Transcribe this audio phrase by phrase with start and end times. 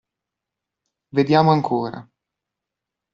[1.15, 1.99] Vediamo ancora!